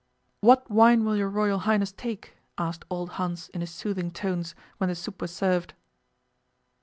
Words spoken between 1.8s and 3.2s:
take?' asked old